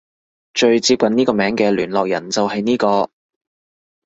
[0.55, 3.11] 最接近呢個名嘅聯絡人就係呢個